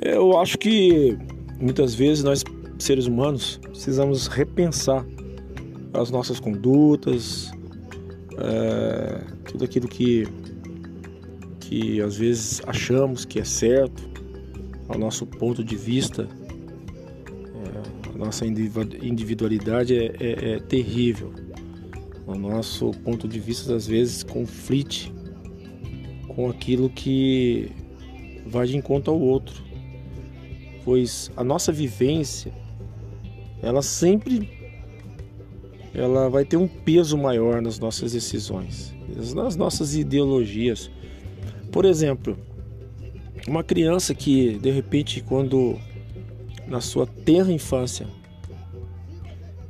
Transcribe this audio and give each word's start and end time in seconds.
Eu 0.00 0.38
acho 0.38 0.56
que 0.58 1.18
muitas 1.60 1.94
vezes 1.94 2.22
nós, 2.22 2.44
seres 2.78 3.06
humanos, 3.06 3.58
precisamos 3.62 4.28
repensar 4.28 5.04
as 5.92 6.10
nossas 6.10 6.38
condutas, 6.38 7.50
é, 8.38 9.20
tudo 9.44 9.64
aquilo 9.64 9.88
que, 9.88 10.26
que 11.58 12.00
às 12.00 12.16
vezes 12.16 12.62
achamos 12.66 13.24
que 13.24 13.40
é 13.40 13.44
certo, 13.44 14.08
ao 14.88 14.96
nosso 14.98 15.26
ponto 15.26 15.64
de 15.64 15.74
vista, 15.74 16.28
é, 17.42 18.08
a 18.14 18.18
nossa 18.18 18.46
individualidade 18.46 19.96
é, 19.96 20.14
é, 20.20 20.52
é 20.52 20.58
terrível. 20.60 21.32
O 22.26 22.34
nosso 22.34 22.90
ponto 23.04 23.26
de 23.26 23.40
vista 23.40 23.74
às 23.74 23.86
vezes 23.86 24.22
conflite 24.22 25.12
com 26.28 26.48
aquilo 26.48 26.88
que 26.88 27.72
vai 28.46 28.66
de 28.66 28.76
encontro 28.76 29.12
ao 29.12 29.18
outro, 29.18 29.67
pois 30.88 31.30
a 31.36 31.44
nossa 31.44 31.70
vivência 31.70 32.50
ela 33.62 33.82
sempre 33.82 34.48
ela 35.92 36.30
vai 36.30 36.46
ter 36.46 36.56
um 36.56 36.66
peso 36.66 37.18
maior 37.18 37.60
nas 37.60 37.78
nossas 37.78 38.12
decisões, 38.12 38.94
nas 39.34 39.54
nossas 39.54 39.94
ideologias. 39.94 40.90
Por 41.70 41.84
exemplo, 41.84 42.38
uma 43.46 43.62
criança 43.62 44.14
que 44.14 44.58
de 44.60 44.70
repente 44.70 45.20
quando 45.20 45.78
na 46.66 46.80
sua 46.80 47.06
tenra 47.06 47.52
infância 47.52 48.06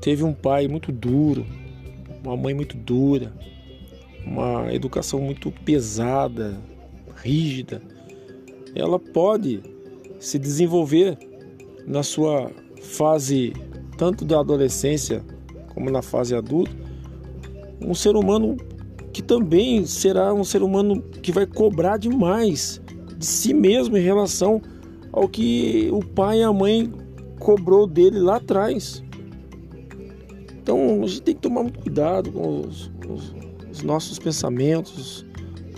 teve 0.01 0.23
um 0.23 0.33
pai 0.33 0.69
muito 0.69 0.93
duro, 0.93 1.45
uma 2.23 2.37
mãe 2.37 2.55
muito 2.55 2.77
dura, 2.77 3.33
uma 4.25 4.73
educação 4.73 5.21
muito 5.21 5.51
pesada, 5.51 6.57
rígida, 7.17 7.83
ela 8.73 9.01
pode 9.01 9.78
se 10.19 10.39
desenvolver 10.39 11.19
na 11.87 12.03
sua 12.03 12.51
fase 12.83 13.53
tanto 13.97 14.25
da 14.25 14.41
adolescência 14.41 15.25
como 15.75 15.91
na 15.91 16.03
fase 16.03 16.35
adulta, 16.35 16.73
um 17.81 17.95
ser 17.95 18.17
humano 18.17 18.57
que 19.13 19.23
também 19.23 19.85
será 19.87 20.33
um 20.33 20.45
ser 20.45 20.63
humano 20.63 21.03
que 21.23 21.33
vai 21.33 21.47
cobrar 21.47 21.97
demais 21.97 22.81
de 23.17 23.27
si 23.27 23.53
mesmo 23.53 23.97
em 23.97 24.03
relação 24.03 24.61
ao 25.13 25.29
que 25.29 25.89
o 25.93 26.05
pai 26.05 26.41
e 26.41 26.43
a 26.43 26.53
mãe 26.53 26.93
cobrou 27.39 27.87
dele 27.87 28.19
lá 28.19 28.37
atrás. 28.37 29.03
Então 30.61 31.03
a 31.03 31.07
gente 31.07 31.23
tem 31.23 31.35
que 31.35 31.41
tomar 31.41 31.63
muito 31.63 31.81
cuidado 31.81 32.31
com 32.31 32.61
os, 32.61 32.91
os, 33.09 33.35
os 33.71 33.83
nossos 33.83 34.19
pensamentos, 34.19 35.25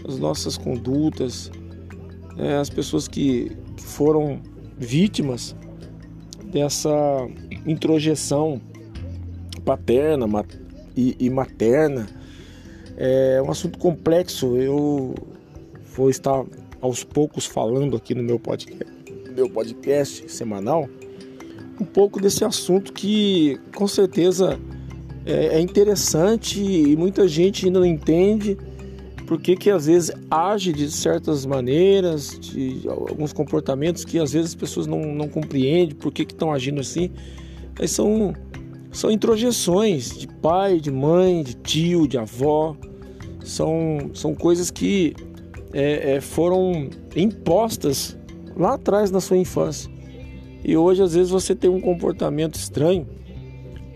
as 0.06 0.19
nossas 0.19 0.58
condutas, 0.58 1.50
é, 2.41 2.55
as 2.56 2.70
pessoas 2.70 3.06
que, 3.06 3.56
que 3.77 3.83
foram 3.83 4.41
vítimas 4.78 5.55
dessa 6.44 6.91
introjeção 7.66 8.60
paterna 9.64 10.27
e, 10.97 11.16
e 11.19 11.30
materna. 11.30 12.06
É 12.97 13.41
um 13.42 13.50
assunto 13.50 13.78
complexo. 13.78 14.56
Eu 14.56 15.14
vou 15.94 16.10
estar 16.10 16.44
aos 16.80 17.05
poucos 17.05 17.47
falando 17.47 17.97
aqui 17.97 18.14
no 18.14 18.22
meu 18.22 18.38
podcast, 18.38 18.94
meu 19.34 19.48
podcast 19.48 20.30
semanal 20.30 20.88
um 21.80 21.84
pouco 21.84 22.20
desse 22.20 22.44
assunto 22.44 22.92
que 22.92 23.58
com 23.75 23.88
certeza 23.88 24.60
é, 25.25 25.56
é 25.56 25.60
interessante 25.60 26.62
e 26.62 26.94
muita 26.94 27.27
gente 27.27 27.66
ainda 27.66 27.80
não 27.80 27.86
entende 27.86 28.56
por 29.30 29.40
que, 29.40 29.54
que 29.54 29.70
às 29.70 29.86
vezes 29.86 30.10
age 30.28 30.72
de 30.72 30.90
certas 30.90 31.46
maneiras, 31.46 32.36
de 32.36 32.82
alguns 32.88 33.32
comportamentos 33.32 34.04
que 34.04 34.18
às 34.18 34.32
vezes 34.32 34.48
as 34.48 34.54
pessoas 34.56 34.88
não, 34.88 34.98
não 35.14 35.28
compreendem 35.28 35.94
por 35.94 36.12
que 36.12 36.22
estão 36.22 36.52
agindo 36.52 36.80
assim. 36.80 37.12
Mas 37.78 37.92
são, 37.92 38.34
são 38.90 39.08
introjeções 39.08 40.19
de 40.19 40.26
pai, 40.26 40.80
de 40.80 40.90
mãe, 40.90 41.44
de 41.44 41.54
tio, 41.54 42.08
de 42.08 42.19
avó. 42.19 42.76
São, 43.44 44.10
são 44.14 44.34
coisas 44.34 44.69
que 44.69 45.14
é, 45.72 46.16
é, 46.16 46.20
foram 46.20 46.90
impostas 47.14 48.19
lá 48.56 48.74
atrás 48.74 49.12
na 49.12 49.20
sua 49.20 49.36
infância. 49.36 49.88
E 50.64 50.76
hoje, 50.76 51.04
às 51.04 51.14
vezes, 51.14 51.30
você 51.30 51.54
tem 51.54 51.70
um 51.70 51.80
comportamento 51.80 52.56
estranho. 52.56 53.06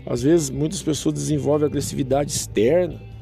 Às 0.05 0.23
vezes, 0.23 0.49
muitas 0.49 0.81
pessoas 0.81 1.13
desenvolvem 1.13 1.67
agressividade 1.67 2.31
externa 2.31 3.14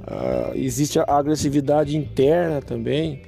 Uh, 0.00 0.56
existe 0.56 0.98
a 0.98 1.04
agressividade 1.06 1.96
interna 1.96 2.60
também. 2.60 3.22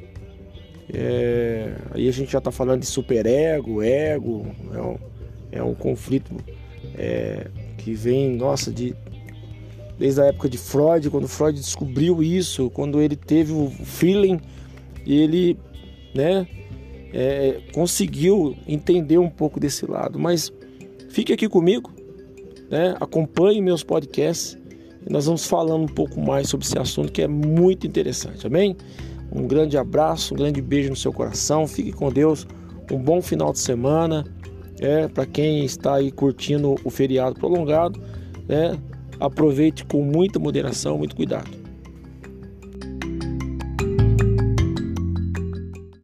É, 0.92 1.74
aí 1.92 2.08
a 2.08 2.12
gente 2.12 2.32
já 2.32 2.38
está 2.38 2.50
falando 2.50 2.80
de 2.80 2.86
superego, 2.86 3.82
ego, 3.82 4.46
é 4.72 4.82
um, 4.82 4.96
é 5.50 5.62
um 5.62 5.74
conflito 5.74 6.34
é, 6.98 7.46
que 7.78 7.94
vem, 7.94 8.36
nossa, 8.36 8.70
de, 8.70 8.94
desde 9.98 10.20
a 10.20 10.26
época 10.26 10.48
de 10.48 10.58
Freud, 10.58 11.08
quando 11.08 11.28
Freud 11.28 11.58
descobriu 11.58 12.22
isso, 12.22 12.68
quando 12.70 13.00
ele 13.00 13.16
teve 13.16 13.52
o 13.52 13.70
feeling 13.70 14.38
ele 15.06 15.58
né, 16.14 16.46
é, 17.12 17.60
conseguiu 17.72 18.56
entender 18.66 19.18
um 19.18 19.30
pouco 19.30 19.58
desse 19.58 19.86
lado. 19.86 20.18
Mas 20.18 20.52
fique 21.10 21.32
aqui 21.32 21.48
comigo, 21.48 21.92
né, 22.70 22.94
acompanhe 23.00 23.60
meus 23.60 23.82
podcasts 23.82 24.58
e 25.06 25.12
nós 25.12 25.26
vamos 25.26 25.46
falando 25.46 25.82
um 25.82 25.94
pouco 25.94 26.20
mais 26.20 26.48
sobre 26.48 26.66
esse 26.66 26.78
assunto 26.78 27.10
que 27.12 27.22
é 27.22 27.28
muito 27.28 27.86
interessante, 27.86 28.46
amém? 28.46 28.76
Um 29.30 29.46
grande 29.46 29.78
abraço, 29.78 30.34
um 30.34 30.36
grande 30.36 30.60
beijo 30.60 30.90
no 30.90 30.96
seu 30.96 31.12
coração, 31.12 31.66
fique 31.66 31.92
com 31.92 32.12
Deus, 32.12 32.46
um 32.90 32.98
bom 32.98 33.22
final 33.22 33.52
de 33.52 33.58
semana, 33.58 34.24
é, 34.80 35.08
para 35.08 35.24
quem 35.24 35.64
está 35.64 35.94
aí 35.94 36.10
curtindo 36.10 36.74
o 36.84 36.90
feriado 36.90 37.34
prolongado, 37.36 38.00
é, 38.48 38.76
aproveite 39.18 39.84
com 39.84 40.02
muita 40.02 40.38
moderação, 40.38 40.98
muito 40.98 41.16
cuidado. 41.16 41.61